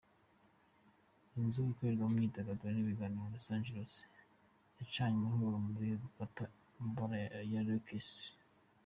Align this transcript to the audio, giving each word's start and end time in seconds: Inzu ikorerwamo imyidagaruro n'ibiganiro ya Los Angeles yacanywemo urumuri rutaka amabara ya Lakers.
Inzu 1.39 1.59
ikorerwamo 1.71 2.13
imyidagaruro 2.15 2.69
n'ibiganiro 2.73 3.21
ya 3.23 3.31
Los 3.33 3.47
Angeles 3.55 3.93
yacanywemo 4.77 5.43
urumuri 5.45 5.87
rutaka 6.01 6.43
amabara 6.79 7.17
ya 7.53 7.61
Lakers. 7.67 8.09